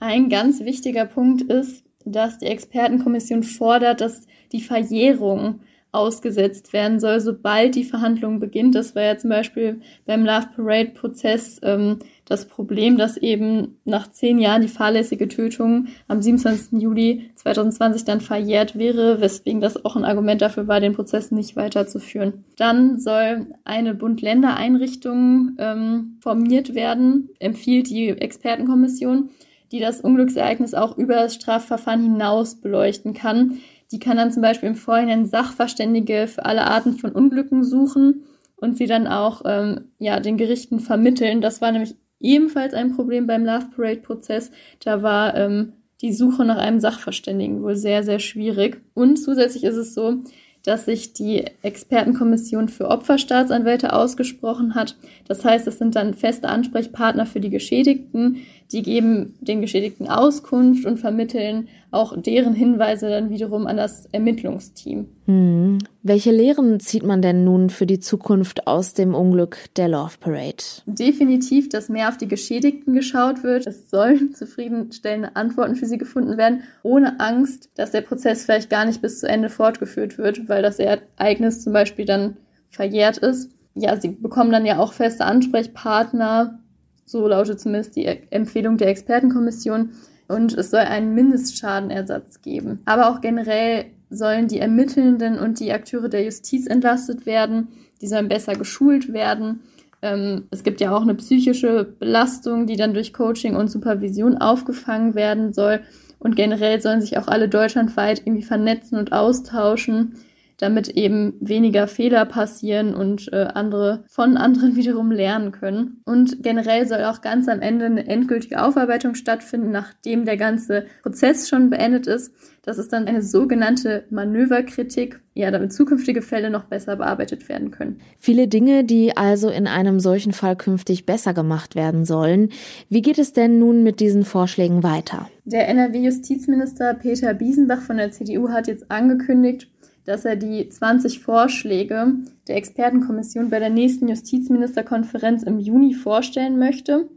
Ein 0.00 0.28
ganz 0.30 0.60
wichtiger 0.60 1.04
Punkt 1.04 1.42
ist, 1.42 1.84
dass 2.04 2.38
die 2.38 2.46
Expertenkommission 2.46 3.42
fordert, 3.42 4.00
dass 4.00 4.26
die 4.52 4.60
Verjährung 4.60 5.60
ausgesetzt 5.92 6.72
werden 6.72 7.00
soll, 7.00 7.20
sobald 7.20 7.74
die 7.74 7.84
Verhandlung 7.84 8.40
beginnt. 8.40 8.74
Das 8.74 8.94
war 8.94 9.02
ja 9.02 9.18
zum 9.18 9.28
Beispiel 9.28 9.82
beim 10.06 10.24
Love 10.24 10.48
Parade 10.56 10.90
Prozess 10.90 11.60
ähm, 11.62 11.98
das 12.24 12.46
Problem, 12.46 12.96
dass 12.96 13.18
eben 13.18 13.78
nach 13.84 14.10
zehn 14.10 14.38
Jahren 14.38 14.62
die 14.62 14.68
fahrlässige 14.68 15.28
Tötung 15.28 15.88
am 16.08 16.22
27. 16.22 16.80
Juli 16.80 17.30
2020 17.34 18.04
dann 18.04 18.22
verjährt 18.22 18.78
wäre, 18.78 19.20
weswegen 19.20 19.60
das 19.60 19.84
auch 19.84 19.94
ein 19.94 20.06
Argument 20.06 20.40
dafür 20.40 20.66
war, 20.66 20.80
den 20.80 20.94
Prozess 20.94 21.30
nicht 21.30 21.56
weiterzuführen. 21.56 22.44
Dann 22.56 22.98
soll 22.98 23.48
eine 23.64 23.92
Bund-Länder-Einrichtung 23.92 25.56
ähm, 25.58 26.16
formiert 26.20 26.74
werden, 26.74 27.28
empfiehlt 27.38 27.90
die 27.90 28.08
Expertenkommission, 28.08 29.28
die 29.72 29.80
das 29.80 30.00
Unglücksereignis 30.00 30.74
auch 30.74 30.96
über 30.96 31.14
das 31.14 31.34
Strafverfahren 31.34 32.02
hinaus 32.02 32.60
beleuchten 32.60 33.14
kann. 33.14 33.58
Die 33.90 33.98
kann 33.98 34.16
dann 34.16 34.30
zum 34.30 34.42
Beispiel 34.42 34.68
im 34.68 34.74
Vorhinein 34.74 35.26
Sachverständige 35.26 36.28
für 36.28 36.44
alle 36.44 36.66
Arten 36.66 36.94
von 36.94 37.12
Unglücken 37.12 37.64
suchen 37.64 38.24
und 38.56 38.76
sie 38.76 38.86
dann 38.86 39.06
auch 39.06 39.42
ähm, 39.44 39.88
ja, 39.98 40.20
den 40.20 40.36
Gerichten 40.36 40.78
vermitteln. 40.78 41.40
Das 41.40 41.60
war 41.60 41.72
nämlich 41.72 41.96
ebenfalls 42.20 42.74
ein 42.74 42.94
Problem 42.94 43.26
beim 43.26 43.44
Love 43.44 43.66
Parade-Prozess. 43.74 44.52
Da 44.84 45.02
war 45.02 45.36
ähm, 45.36 45.72
die 46.02 46.12
Suche 46.12 46.44
nach 46.44 46.58
einem 46.58 46.78
Sachverständigen 46.78 47.62
wohl 47.62 47.76
sehr, 47.76 48.02
sehr 48.04 48.18
schwierig. 48.18 48.80
Und 48.94 49.16
zusätzlich 49.16 49.64
ist 49.64 49.76
es 49.76 49.94
so, 49.94 50.22
dass 50.64 50.84
sich 50.84 51.12
die 51.12 51.44
Expertenkommission 51.62 52.68
für 52.68 52.88
Opferstaatsanwälte 52.88 53.92
ausgesprochen 53.92 54.74
hat. 54.74 54.96
Das 55.26 55.44
heißt, 55.44 55.66
es 55.66 55.78
sind 55.78 55.96
dann 55.96 56.14
feste 56.14 56.48
Ansprechpartner 56.48 57.26
für 57.26 57.40
die 57.40 57.50
Geschädigten, 57.50 58.38
die 58.72 58.82
geben 58.82 59.34
den 59.40 59.60
Geschädigten 59.60 60.08
Auskunft 60.08 60.86
und 60.86 60.98
vermitteln 60.98 61.68
auch 61.90 62.16
deren 62.16 62.54
Hinweise 62.54 63.10
dann 63.10 63.28
wiederum 63.28 63.66
an 63.66 63.76
das 63.76 64.06
Ermittlungsteam. 64.12 65.08
Hm. 65.26 65.78
Welche 66.02 66.32
Lehren 66.32 66.80
zieht 66.80 67.02
man 67.02 67.20
denn 67.20 67.44
nun 67.44 67.68
für 67.68 67.84
die 67.84 68.00
Zukunft 68.00 68.66
aus 68.66 68.94
dem 68.94 69.14
Unglück 69.14 69.58
der 69.76 69.88
Love 69.88 70.16
Parade? 70.18 70.64
Definitiv, 70.86 71.68
dass 71.68 71.90
mehr 71.90 72.08
auf 72.08 72.16
die 72.16 72.28
Geschädigten 72.28 72.94
geschaut 72.94 73.42
wird. 73.42 73.66
Es 73.66 73.90
sollen 73.90 74.34
zufriedenstellende 74.34 75.36
Antworten 75.36 75.76
für 75.76 75.86
sie 75.86 75.98
gefunden 75.98 76.38
werden, 76.38 76.62
ohne 76.82 77.20
Angst, 77.20 77.68
dass 77.74 77.90
der 77.90 78.00
Prozess 78.00 78.44
vielleicht 78.44 78.70
gar 78.70 78.86
nicht 78.86 79.02
bis 79.02 79.20
zu 79.20 79.28
Ende 79.28 79.50
fortgeführt 79.50 80.16
wird, 80.16 80.48
weil 80.48 80.62
das 80.62 80.78
Ereignis 80.78 81.62
zum 81.62 81.74
Beispiel 81.74 82.06
dann 82.06 82.38
verjährt 82.70 83.18
ist. 83.18 83.50
Ja, 83.74 83.98
sie 84.00 84.08
bekommen 84.08 84.50
dann 84.50 84.66
ja 84.66 84.78
auch 84.78 84.94
feste 84.94 85.24
Ansprechpartner, 85.24 86.58
so 87.04 87.26
lautet 87.26 87.60
zumindest 87.60 87.96
die 87.96 88.06
Empfehlung 88.30 88.76
der 88.76 88.88
Expertenkommission. 88.88 89.90
Und 90.28 90.54
es 90.54 90.70
soll 90.70 90.80
einen 90.80 91.14
Mindestschadenersatz 91.14 92.40
geben. 92.42 92.80
Aber 92.84 93.10
auch 93.10 93.20
generell 93.20 93.86
sollen 94.08 94.48
die 94.48 94.60
Ermittelnden 94.60 95.38
und 95.38 95.60
die 95.60 95.72
Akteure 95.72 96.08
der 96.08 96.24
Justiz 96.24 96.66
entlastet 96.66 97.26
werden. 97.26 97.68
Die 98.00 98.06
sollen 98.06 98.28
besser 98.28 98.54
geschult 98.54 99.12
werden. 99.12 99.60
Ähm, 100.00 100.44
es 100.50 100.62
gibt 100.62 100.80
ja 100.80 100.94
auch 100.94 101.02
eine 101.02 101.14
psychische 101.14 101.84
Belastung, 101.84 102.66
die 102.66 102.76
dann 102.76 102.94
durch 102.94 103.12
Coaching 103.12 103.56
und 103.56 103.68
Supervision 103.68 104.38
aufgefangen 104.38 105.14
werden 105.14 105.52
soll. 105.52 105.80
Und 106.18 106.36
generell 106.36 106.80
sollen 106.80 107.00
sich 107.00 107.18
auch 107.18 107.28
alle 107.28 107.48
deutschlandweit 107.48 108.22
irgendwie 108.24 108.44
vernetzen 108.44 108.98
und 108.98 109.12
austauschen 109.12 110.14
damit 110.62 110.88
eben 110.90 111.34
weniger 111.40 111.88
Fehler 111.88 112.24
passieren 112.24 112.94
und 112.94 113.32
äh, 113.32 113.48
andere 113.52 114.04
von 114.08 114.36
anderen 114.36 114.76
wiederum 114.76 115.10
lernen 115.10 115.50
können. 115.50 116.00
Und 116.04 116.42
generell 116.42 116.86
soll 116.86 117.02
auch 117.02 117.20
ganz 117.20 117.48
am 117.48 117.60
Ende 117.60 117.86
eine 117.86 118.06
endgültige 118.06 118.62
Aufarbeitung 118.62 119.16
stattfinden, 119.16 119.72
nachdem 119.72 120.24
der 120.24 120.36
ganze 120.36 120.86
Prozess 121.02 121.48
schon 121.48 121.68
beendet 121.68 122.06
ist. 122.06 122.32
Das 122.64 122.78
ist 122.78 122.92
dann 122.92 123.08
eine 123.08 123.22
sogenannte 123.22 124.04
Manöverkritik, 124.10 125.20
ja, 125.34 125.50
damit 125.50 125.72
zukünftige 125.72 126.22
Fälle 126.22 126.48
noch 126.48 126.66
besser 126.66 126.94
bearbeitet 126.94 127.48
werden 127.48 127.72
können. 127.72 128.00
Viele 128.18 128.46
Dinge, 128.46 128.84
die 128.84 129.16
also 129.16 129.48
in 129.48 129.66
einem 129.66 129.98
solchen 129.98 130.32
Fall 130.32 130.54
künftig 130.54 131.04
besser 131.04 131.34
gemacht 131.34 131.74
werden 131.74 132.04
sollen. 132.04 132.50
Wie 132.88 133.02
geht 133.02 133.18
es 133.18 133.32
denn 133.32 133.58
nun 133.58 133.82
mit 133.82 133.98
diesen 133.98 134.24
Vorschlägen 134.24 134.84
weiter? 134.84 135.28
Der 135.44 135.68
NRW-Justizminister 135.70 136.94
Peter 136.94 137.34
Biesenbach 137.34 137.80
von 137.80 137.96
der 137.96 138.12
CDU 138.12 138.50
hat 138.50 138.68
jetzt 138.68 138.92
angekündigt, 138.92 139.71
dass 140.04 140.24
er 140.24 140.36
die 140.36 140.68
20 140.68 141.20
Vorschläge 141.20 142.14
der 142.48 142.56
Expertenkommission 142.56 143.50
bei 143.50 143.58
der 143.58 143.70
nächsten 143.70 144.08
Justizministerkonferenz 144.08 145.42
im 145.42 145.58
Juni 145.58 145.94
vorstellen 145.94 146.58
möchte. 146.58 147.08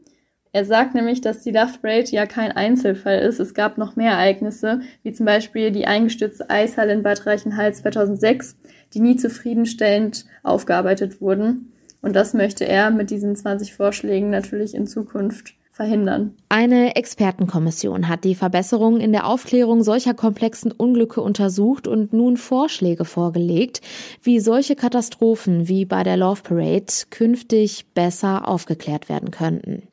Er 0.51 0.63
sagt 0.63 0.95
nämlich, 0.95 1.19
dass 1.19 1.41
die 1.41 1.51
Love 1.51 1.79
Parade 1.81 2.11
ja 2.11 2.25
kein 2.25 2.51
Einzelfall 2.51 3.19
ist. 3.19 3.39
Es 3.39 3.53
gab 3.53 3.77
noch 3.77 3.97
mehr 3.97 4.11
Ereignisse, 4.11 4.79
wie 5.03 5.11
zum 5.11 5.25
Beispiel 5.25 5.71
die 5.71 5.85
eingestürzte 5.85 6.49
Eishalle 6.49 6.93
in 6.93 7.03
Bad 7.03 7.25
Reichenhall 7.25 7.73
2006, 7.73 8.55
die 8.93 9.01
nie 9.01 9.17
zufriedenstellend 9.17 10.25
aufgearbeitet 10.43 11.19
wurden. 11.19 11.73
Und 12.01 12.15
das 12.15 12.33
möchte 12.33 12.65
er 12.65 12.91
mit 12.91 13.09
diesen 13.09 13.35
20 13.35 13.73
Vorschlägen 13.73 14.29
natürlich 14.29 14.75
in 14.75 14.87
Zukunft 14.87 15.55
verhindern. 15.75 16.33
Eine 16.47 16.95
Expertenkommission 16.95 18.07
hat 18.07 18.23
die 18.23 18.33
Verbesserungen 18.33 19.01
in 19.01 19.11
der 19.11 19.27
Aufklärung 19.27 19.83
solcher 19.83 20.13
komplexen 20.13 20.71
Unglücke 20.71 21.19
untersucht 21.21 21.85
und 21.85 22.13
nun 22.13 22.37
Vorschläge 22.37 23.03
vorgelegt, 23.03 23.81
wie 24.23 24.39
solche 24.39 24.77
Katastrophen 24.77 25.67
wie 25.67 25.83
bei 25.83 26.03
der 26.03 26.15
Love 26.15 26.43
Parade 26.43 26.85
künftig 27.09 27.87
besser 27.93 28.47
aufgeklärt 28.47 29.09
werden 29.09 29.31
könnten. 29.31 29.83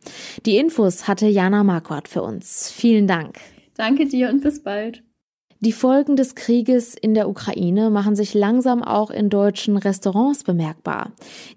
Die 0.47 0.57
Infos 0.57 1.09
hatte 1.09 1.27
Jana 1.27 1.65
Marquardt 1.65 2.07
für 2.07 2.23
uns. 2.23 2.71
Vielen 2.71 3.09
Dank. 3.09 3.39
Danke 3.77 4.07
dir 4.07 4.31
und 4.31 4.41
bis 4.41 4.63
bald. 4.63 5.03
Die 5.65 5.71
Folgen 5.71 6.17
des 6.17 6.35
Krieges 6.35 6.97
in 6.97 7.15
der 7.15 7.29
Ukraine 7.29 7.89
machen 7.91 8.17
sich 8.17 8.35
langsam 8.35 8.83
auch 8.83 9.13
in 9.13 9.31
deutschen 9.31 9.77
Restaurants 9.77 10.43
bemerkbar. 10.43 11.13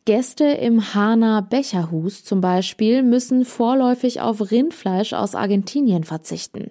Gäste 0.06 0.44
im 0.44 0.94
Hana 0.94 1.42
Becherhus 1.42 2.24
zum 2.24 2.40
Beispiel 2.40 3.02
müssen 3.02 3.46
vorläufig 3.46 4.22
auf 4.22 4.52
Rindfleisch 4.52 5.14
aus 5.14 5.34
Argentinien 5.34 6.04
verzichten. 6.04 6.70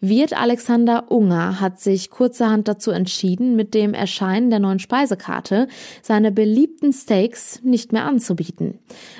Wirt 0.00 0.32
Alexander 0.32 1.10
Unger 1.10 1.60
hat 1.60 1.80
sich 1.80 2.08
kurzerhand 2.08 2.66
dazu 2.66 2.92
entschieden, 2.92 3.56
mit 3.56 3.74
dem 3.74 3.92
Erscheinen 3.92 4.48
der 4.48 4.60
neuen 4.60 4.78
Speisekarte 4.78 5.68
seine 6.00 6.32
beliebten 6.32 6.94
Steaks 6.94 7.60
nicht 7.62 7.92
mehr 7.92 8.06
anzubieten. 8.06 8.78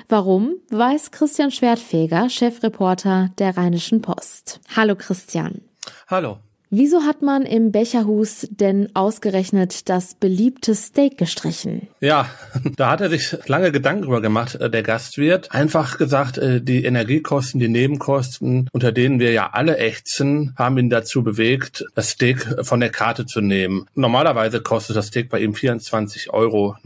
Warum, 0.09 0.55
weiß 0.71 1.11
Christian 1.11 1.51
Schwertfeger, 1.51 2.27
Chefreporter 2.27 3.29
der 3.37 3.55
Rheinischen 3.55 4.01
Post. 4.01 4.61
Hallo 4.75 4.95
Christian. 4.95 5.61
Hallo. 6.07 6.37
Wieso 6.73 7.03
hat 7.03 7.21
man 7.21 7.41
im 7.41 7.73
Becherhus 7.73 8.47
denn 8.49 8.87
ausgerechnet 8.93 9.89
das 9.89 10.15
beliebte 10.15 10.73
Steak 10.73 11.17
gestrichen? 11.17 11.89
Ja, 11.99 12.29
da 12.77 12.91
hat 12.91 13.01
er 13.01 13.09
sich 13.09 13.35
lange 13.47 13.73
Gedanken 13.73 14.03
darüber 14.03 14.21
gemacht, 14.21 14.55
äh, 14.55 14.69
der 14.69 14.81
Gastwirt. 14.81 15.51
Einfach 15.51 15.97
gesagt, 15.97 16.37
äh, 16.37 16.61
die 16.61 16.85
Energiekosten, 16.85 17.59
die 17.59 17.67
Nebenkosten, 17.67 18.69
unter 18.71 18.93
denen 18.93 19.19
wir 19.19 19.33
ja 19.33 19.49
alle 19.51 19.79
ächzen, 19.79 20.55
haben 20.57 20.77
ihn 20.77 20.89
dazu 20.89 21.23
bewegt, 21.23 21.83
das 21.93 22.11
Steak 22.11 22.65
von 22.65 22.79
der 22.79 22.89
Karte 22.89 23.25
zu 23.25 23.41
nehmen. 23.41 23.85
Normalerweise 23.93 24.61
kostet 24.61 24.95
das 24.95 25.07
Steak 25.07 25.27
bei 25.27 25.41
ihm 25.41 25.51
24,90 25.51 26.29
Euro 26.29 26.77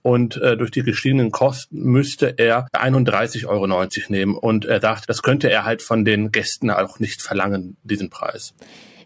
und 0.00 0.38
äh, 0.38 0.56
durch 0.56 0.70
die 0.70 0.84
gestiegenen 0.84 1.32
Kosten 1.32 1.82
müsste 1.82 2.38
er 2.38 2.66
31,90 2.72 3.44
Euro 3.46 3.66
nehmen. 4.08 4.36
Und 4.36 4.64
er 4.64 4.80
sagt, 4.80 5.10
das 5.10 5.22
könnte 5.22 5.50
er 5.50 5.66
halt 5.66 5.82
von 5.82 6.06
den 6.06 6.32
Gästen 6.32 6.70
auch 6.70 6.98
nicht 6.98 7.20
verlangen, 7.20 7.76
diesen 7.84 8.08
Preis. 8.08 8.54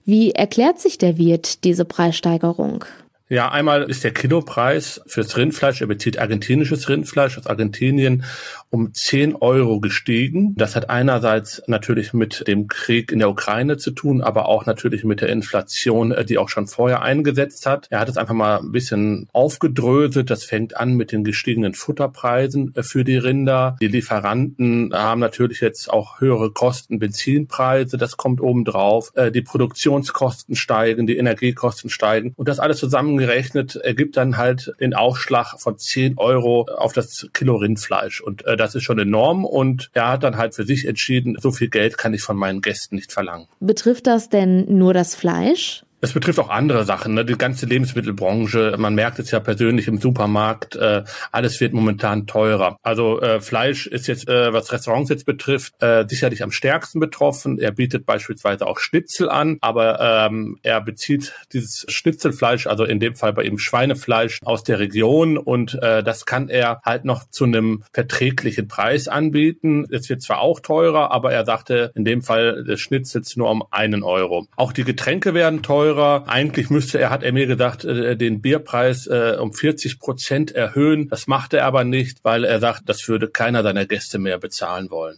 Wie 0.09 0.31
erklärt 0.31 0.79
sich 0.79 0.99
der 0.99 1.19
Wirt 1.19 1.65
diese 1.65 1.85
Preissteigerung? 1.85 2.85
Ja, 3.29 3.51
einmal 3.51 3.83
ist 3.91 4.05
der 4.05 4.13
Kilopreis 4.13 5.01
fürs 5.07 5.37
Rindfleisch, 5.37 5.81
er 5.81 5.89
bezieht 5.89 6.21
argentinisches 6.21 6.89
Rindfleisch 6.89 7.37
aus 7.37 7.49
Argentinien, 7.49 8.23
um 8.71 8.95
10 8.95 9.35
Euro 9.35 9.81
gestiegen. 9.81 10.55
Das 10.55 10.77
hat 10.77 10.91
einerseits 10.91 11.61
natürlich 11.67 12.13
mit 12.13 12.47
dem 12.47 12.69
Krieg 12.69 13.11
in 13.11 13.19
der 13.19 13.29
Ukraine 13.29 13.79
zu 13.79 13.91
tun, 13.91 14.21
aber 14.21 14.47
auch 14.47 14.65
natürlich 14.65 15.03
mit 15.03 15.23
der 15.23 15.31
Inflation, 15.31 16.13
äh, 16.13 16.25
die 16.25 16.39
auch 16.39 16.49
schon 16.49 16.69
vorher 16.69 17.03
eingesetzt 17.03 17.67
hat. 17.67 17.89
Er 17.91 17.99
hat 17.99 18.09
es 18.09 18.17
einfach 18.17 18.35
mal 18.35 18.59
ein 18.59 18.71
bisschen 18.71 19.29
aufgedröselt. 19.33 20.31
Das 20.31 20.45
fängt 20.45 20.77
an 20.77 20.95
mit 20.95 21.11
den 21.11 21.25
gestiegenen 21.25 21.75
Futterpreisen 21.75 22.75
äh, 22.77 22.85
für 22.85 23.03
die 23.03 23.17
Rinder. 23.17 23.77
Die 23.81 23.89
Lieferanten 23.89 24.93
haben 24.95 25.21
natürlich 25.21 25.61
jetzt 25.61 25.91
auch 25.91 26.21
höhere 26.21 26.53
Kosten, 26.53 27.01
Benzinpreise, 27.01 27.97
das 27.97 28.17
kommt 28.17 28.41
oben 28.41 28.65
drauf. 28.65 29.11
Äh, 29.17 29.33
die 29.33 29.43
Produktionskosten 29.43 30.55
steigen, 30.55 31.09
die 31.09 31.17
Energiekosten 31.17 31.91
steigen 31.91 32.33
und 32.37 32.49
das 32.49 32.61
alles 32.61 32.79
zusammen 32.79 33.16
zusammengerechnet 33.17 33.77
ergibt 33.77 34.17
dann 34.17 34.37
halt 34.37 34.73
den 34.81 34.95
Aufschlag 34.95 35.59
von 35.59 35.79
10 35.79 36.19
Euro 36.19 36.67
auf 36.77 36.93
das 36.93 37.29
Kilo 37.33 37.57
Rindfleisch. 37.57 38.21
Und 38.21 38.45
äh, 38.47 38.57
das 38.57 38.75
ist 38.75 38.85
schon 38.85 38.99
enorm. 38.99 39.45
Und 39.45 39.91
er 39.93 40.09
hat 40.09 40.23
dann 40.23 40.37
halt 40.37 40.55
für 40.55 40.65
sich 40.65 40.87
entschieden, 40.87 41.37
so 41.41 41.51
viel 41.51 41.69
Geld 41.69 41.99
kann 41.99 42.15
ich 42.15 42.23
von 42.23 42.37
meinen 42.37 42.61
Gästen 42.61 42.97
nicht 42.97 43.13
verlangen. 43.13 43.47
Betrifft 43.61 44.07
das 44.07 44.29
denn 44.29 44.79
nur 44.79 44.95
das 44.95 45.15
Fleisch? 45.15 45.86
Es 46.03 46.13
betrifft 46.13 46.39
auch 46.39 46.51
andere 46.51 46.85
Sachen, 46.85 47.15
ne? 47.15 47.25
die 47.25 47.39
ganze 47.39 47.65
Lebensmittelbranche. 47.65 48.77
Man 48.79 48.95
merkt 48.95 49.19
es 49.19 49.31
ja 49.31 49.41
persönlich 49.41 49.89
im 49.89 49.99
Supermarkt, 49.99 50.77
äh, 50.77 51.05
alles 51.33 51.61
wird 51.61 51.73
momentan 51.73 52.27
teurer. 52.27 52.77
Also 52.83 53.21
äh, 53.21 53.41
Fleisch 53.41 53.87
ist 53.87 54.07
jetzt, 54.07 54.29
äh, 54.29 54.53
was 54.53 54.71
Restaurants 54.73 55.09
jetzt 55.09 55.25
betrifft, 55.25 55.73
äh, 55.81 56.05
sicherlich 56.07 56.43
am 56.43 56.51
stärksten 56.51 57.01
betroffen. 57.01 57.59
Er 57.59 57.73
bietet 57.73 58.05
beispielsweise 58.05 58.67
auch 58.67 58.79
Schnitzel 58.79 59.31
an, 59.31 59.57
aber 59.63 60.29
ähm, 60.29 60.59
er 60.63 60.83
bezieht 60.83 61.33
dieses 61.53 61.87
Schnitzelfleisch, 61.89 62.67
also 62.67 62.85
in 62.85 63.01
dem 63.01 63.15
Fall 63.15 63.33
bei 63.33 63.45
ihm 63.45 63.59
Schweinefleisch, 63.59 64.41
aus 64.45 64.65
der 64.65 64.79
Region 64.79 65.39
und 65.39 65.75
äh, 65.83 66.03
das 66.03 66.27
kann 66.27 66.49
er 66.51 66.81
halt 66.85 67.05
noch 67.07 67.29
zu 67.31 67.45
einem 67.45 67.83
verträglichen 67.93 68.69
Preis 68.69 69.09
anbieten. 69.09 69.87
Es 69.91 70.09
wird 70.11 70.21
zwar 70.21 70.41
auch 70.41 70.61
teurer, 70.61 71.11
aber 71.11 71.33
er 71.33 71.45
sagte 71.47 71.91
in 71.95 72.05
dem 72.05 72.23
Fall 72.23 72.65
des 72.65 72.81
Schnitzels 72.81 73.37
nur 73.37 73.51
um 73.51 73.65
einen 73.71 74.03
Euro. 74.03 74.47
Auch 74.57 74.73
die 74.73 74.85
Getränke 74.85 75.33
werden 75.33 75.63
teurer 75.63 75.96
teurer. 75.97 76.25
Eigentlich 76.29 76.71
müsste 76.71 76.99
er, 76.99 77.11
hat 77.11 77.23
er 77.23 77.33
mir 77.33 77.47
gesagt, 77.47 77.85
äh, 77.85 78.17
den 78.17 78.41
Bierpreis 78.41 79.07
äh, 79.07 79.37
um 79.41 79.53
40 79.53 79.99
Prozent 79.99 80.53
erhöhen. 80.53 81.09
Das 81.09 81.27
macht 81.27 81.55
er 81.55 81.65
aber 81.65 81.85
nicht, 81.85 82.19
weil 82.23 82.45
er 82.45 82.61
sagt, 82.61 82.83
das 82.87 83.07
würde 83.09 83.29
keiner 83.29 83.63
seiner 83.63 83.87
Gäste 83.87 84.19
mehr 84.19 84.39
bezahlen 84.39 84.91
wollen. 84.91 85.17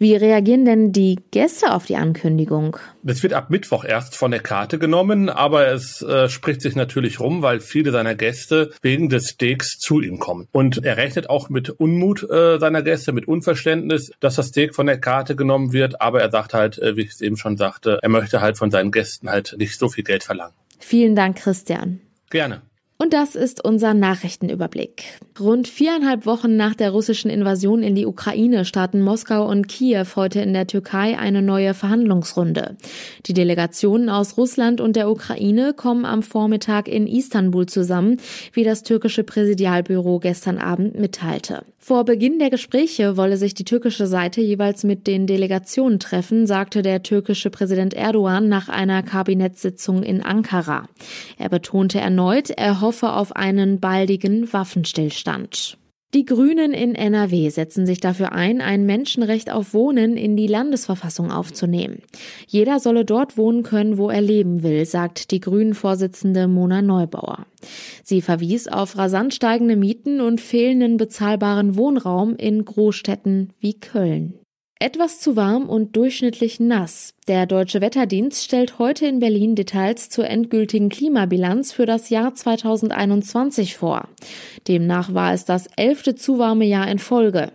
Wie 0.00 0.14
reagieren 0.14 0.64
denn 0.64 0.92
die 0.92 1.18
Gäste 1.32 1.72
auf 1.72 1.86
die 1.86 1.96
Ankündigung? 1.96 2.76
Das 3.02 3.24
wird 3.24 3.32
ab 3.32 3.50
Mittwoch 3.50 3.84
erst 3.84 4.14
von 4.14 4.30
der 4.30 4.38
Karte 4.38 4.78
genommen, 4.78 5.28
aber 5.28 5.66
es 5.66 6.02
äh, 6.02 6.28
spricht 6.28 6.62
sich 6.62 6.76
natürlich 6.76 7.18
rum, 7.18 7.42
weil 7.42 7.58
viele 7.58 7.90
seiner 7.90 8.14
Gäste 8.14 8.70
wegen 8.80 9.08
des 9.08 9.30
Steaks 9.30 9.78
zu 9.78 10.00
ihm 10.00 10.20
kommen. 10.20 10.46
Und 10.52 10.84
er 10.84 10.98
rechnet 10.98 11.28
auch 11.28 11.48
mit 11.48 11.70
Unmut 11.70 12.22
äh, 12.30 12.60
seiner 12.60 12.82
Gäste, 12.82 13.12
mit 13.12 13.26
Unverständnis, 13.26 14.12
dass 14.20 14.36
das 14.36 14.48
Steak 14.48 14.76
von 14.76 14.86
der 14.86 15.00
Karte 15.00 15.34
genommen 15.34 15.72
wird. 15.72 16.00
Aber 16.00 16.20
er 16.20 16.30
sagt 16.30 16.54
halt, 16.54 16.78
äh, 16.78 16.96
wie 16.96 17.02
ich 17.02 17.10
es 17.10 17.20
eben 17.20 17.36
schon 17.36 17.56
sagte, 17.56 17.98
er 18.00 18.08
möchte 18.08 18.40
halt 18.40 18.56
von 18.56 18.70
seinen 18.70 18.92
Gästen 18.92 19.28
halt 19.28 19.56
nicht 19.58 19.76
so 19.78 19.88
viel 19.88 20.04
Geld 20.04 20.22
verlangen. 20.22 20.54
Vielen 20.78 21.16
Dank, 21.16 21.38
Christian. 21.38 22.00
Gerne. 22.30 22.62
Und 23.00 23.12
das 23.12 23.36
ist 23.36 23.64
unser 23.64 23.94
Nachrichtenüberblick. 23.94 25.04
Rund 25.38 25.68
viereinhalb 25.68 26.26
Wochen 26.26 26.56
nach 26.56 26.74
der 26.74 26.90
russischen 26.90 27.30
Invasion 27.30 27.84
in 27.84 27.94
die 27.94 28.06
Ukraine 28.06 28.64
starten 28.64 29.02
Moskau 29.02 29.48
und 29.48 29.68
Kiew 29.68 30.04
heute 30.16 30.40
in 30.40 30.52
der 30.52 30.66
Türkei 30.66 31.16
eine 31.16 31.40
neue 31.40 31.74
Verhandlungsrunde. 31.74 32.76
Die 33.26 33.34
Delegationen 33.34 34.10
aus 34.10 34.36
Russland 34.36 34.80
und 34.80 34.96
der 34.96 35.08
Ukraine 35.08 35.74
kommen 35.74 36.04
am 36.04 36.24
Vormittag 36.24 36.88
in 36.88 37.06
Istanbul 37.06 37.66
zusammen, 37.66 38.16
wie 38.52 38.64
das 38.64 38.82
türkische 38.82 39.22
Präsidialbüro 39.22 40.18
gestern 40.18 40.58
Abend 40.58 40.98
mitteilte. 40.98 41.62
Vor 41.88 42.04
Beginn 42.04 42.38
der 42.38 42.50
Gespräche 42.50 43.16
wolle 43.16 43.38
sich 43.38 43.54
die 43.54 43.64
türkische 43.64 44.06
Seite 44.06 44.42
jeweils 44.42 44.84
mit 44.84 45.06
den 45.06 45.26
Delegationen 45.26 45.98
treffen, 45.98 46.46
sagte 46.46 46.82
der 46.82 47.02
türkische 47.02 47.48
Präsident 47.48 47.94
Erdogan 47.94 48.46
nach 48.48 48.68
einer 48.68 49.02
Kabinettssitzung 49.02 50.02
in 50.02 50.20
Ankara. 50.20 50.86
Er 51.38 51.48
betonte 51.48 51.98
erneut, 51.98 52.50
er 52.50 52.82
hoffe 52.88 53.12
auf 53.12 53.36
einen 53.36 53.80
baldigen 53.80 54.50
Waffenstillstand. 54.50 55.76
Die 56.14 56.24
Grünen 56.24 56.72
in 56.72 56.94
NRW 56.94 57.50
setzen 57.50 57.84
sich 57.84 58.00
dafür 58.00 58.32
ein, 58.32 58.62
ein 58.62 58.86
Menschenrecht 58.86 59.52
auf 59.52 59.74
Wohnen 59.74 60.16
in 60.16 60.38
die 60.38 60.46
Landesverfassung 60.46 61.30
aufzunehmen. 61.30 62.00
Jeder 62.46 62.80
solle 62.80 63.04
dort 63.04 63.36
wohnen 63.36 63.62
können, 63.62 63.98
wo 63.98 64.08
er 64.08 64.22
leben 64.22 64.62
will, 64.62 64.86
sagt 64.86 65.32
die 65.32 65.40
Grünen-Vorsitzende 65.40 66.48
Mona 66.48 66.80
Neubauer. 66.80 67.44
Sie 68.04 68.22
verwies 68.22 68.68
auf 68.68 68.96
rasant 68.96 69.34
steigende 69.34 69.76
Mieten 69.76 70.22
und 70.22 70.40
fehlenden 70.40 70.96
bezahlbaren 70.96 71.76
Wohnraum 71.76 72.36
in 72.36 72.64
Großstädten 72.64 73.52
wie 73.60 73.78
Köln. 73.78 74.32
Etwas 74.80 75.20
zu 75.20 75.36
warm 75.36 75.68
und 75.68 75.94
durchschnittlich 75.94 76.58
nass. 76.58 77.12
Der 77.28 77.44
Deutsche 77.44 77.82
Wetterdienst 77.82 78.42
stellt 78.42 78.78
heute 78.78 79.04
in 79.04 79.18
Berlin 79.18 79.54
Details 79.54 80.08
zur 80.08 80.26
endgültigen 80.26 80.88
Klimabilanz 80.88 81.72
für 81.72 81.84
das 81.84 82.08
Jahr 82.08 82.34
2021 82.34 83.76
vor. 83.76 84.08
Demnach 84.66 85.12
war 85.12 85.34
es 85.34 85.44
das 85.44 85.66
elfte 85.76 86.14
zu 86.14 86.38
warme 86.38 86.64
Jahr 86.64 86.88
in 86.88 86.98
Folge. 86.98 87.52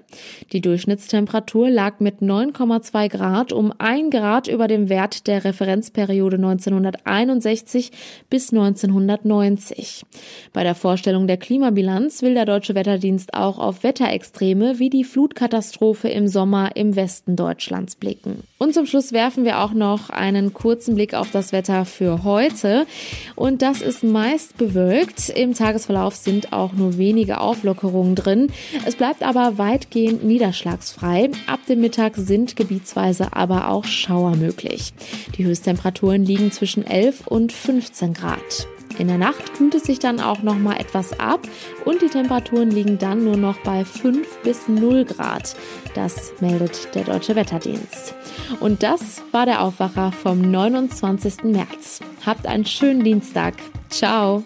Die 0.52 0.62
Durchschnittstemperatur 0.62 1.72
lag 1.72 2.00
mit 2.00 2.22
9,2 2.22 3.10
Grad 3.10 3.52
um 3.52 3.74
ein 3.80 4.12
Grad 4.12 4.48
über 4.48 4.68
dem 4.68 4.90
Wert 4.90 5.26
der 5.26 5.44
Referenzperiode 5.44 6.36
1961 6.36 7.90
bis 8.30 8.54
1990. 8.54 10.06
Bei 10.54 10.62
der 10.62 10.76
Vorstellung 10.76 11.26
der 11.26 11.38
Klimabilanz 11.38 12.22
will 12.22 12.36
der 12.36 12.46
Deutsche 12.46 12.76
Wetterdienst 12.76 13.34
auch 13.34 13.58
auf 13.58 13.82
Wetterextreme 13.82 14.78
wie 14.78 14.92
die 14.92 15.04
Flutkatastrophe 15.04 16.10
im 16.10 16.28
Sommer 16.28 16.76
im 16.76 16.96
Westen 16.96 17.36
Deutschlands 17.36 17.96
blicken. 17.96 18.44
Und 18.64 18.74
zum 18.74 18.86
Schluss 18.86 19.12
werfen 19.12 19.44
wir 19.44 19.60
auch 19.60 19.74
noch 19.74 20.10
einen 20.10 20.54
kurzen 20.54 20.96
Blick 20.96 21.16
auf 21.16 21.32
das 21.32 21.52
Wetter 21.52 21.84
für 21.84 22.24
heute. 22.24 22.88
Und 23.36 23.62
das 23.62 23.82
ist 23.82 24.06
meist 24.06 24.58
bewölkt. 24.58 25.28
Im 25.28 25.54
Tagesverlauf 25.54 26.16
sind 26.16 26.54
auch 26.54 26.72
nur 26.72 26.98
wenige 26.98 27.42
Auflockerungen 27.42 28.16
drin. 28.16 28.54
Es 28.86 28.96
bleibt 28.96 29.22
aber 29.22 29.58
weitgehend 29.58 30.24
niederschlagsfrei. 30.24 31.32
Ab 31.46 31.60
dem 31.68 31.82
Mittag 31.82 32.16
sind 32.16 32.56
gebietsweise 32.56 33.34
aber 33.36 33.68
auch 33.68 33.84
Schauer 33.84 34.38
möglich. 34.38 34.94
Die 35.38 35.44
Höchsttemperaturen 35.44 36.24
liegen 36.24 36.54
zwischen 36.54 36.88
11 36.88 37.28
und 37.28 37.52
15 37.52 38.14
Grad. 38.14 38.70
In 38.98 39.08
der 39.08 39.18
Nacht 39.18 39.56
kühlt 39.56 39.76
es 39.76 39.84
sich 39.84 40.00
dann 40.00 40.20
auch 40.20 40.44
noch 40.44 40.58
mal 40.58 40.80
etwas 40.80 41.20
ab 41.20 41.42
und 41.86 42.02
die 42.02 42.10
Temperaturen 42.10 42.70
liegen 42.70 42.98
dann 42.98 43.24
nur 43.24 43.38
noch 43.38 43.58
bei 43.60 43.84
5 43.84 44.40
bis 44.44 44.68
0 44.68 45.06
Grad. 45.06 45.56
Das 45.96 46.34
meldet 46.40 46.94
der 46.94 47.04
Deutsche 47.04 47.36
Wetterdienst. 47.36 48.14
Und 48.60 48.84
das 48.84 49.24
war 49.32 49.46
der 49.46 49.62
Aufwacher 49.62 50.12
vom 50.12 50.42
29. 50.42 51.44
März. 51.44 52.02
Habt 52.26 52.46
einen 52.46 52.66
schönen 52.66 53.04
Dienstag. 53.04 53.56
Ciao. 53.90 54.44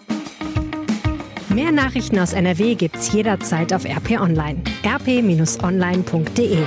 Mehr 1.48 1.72
Nachrichten 1.72 2.18
aus 2.18 2.32
NRW 2.32 2.74
gibt's 2.74 3.12
jederzeit 3.12 3.72
auf 3.72 3.84
RP 3.84 4.20
Online. 4.20 4.62
rp-online.de 4.84 6.58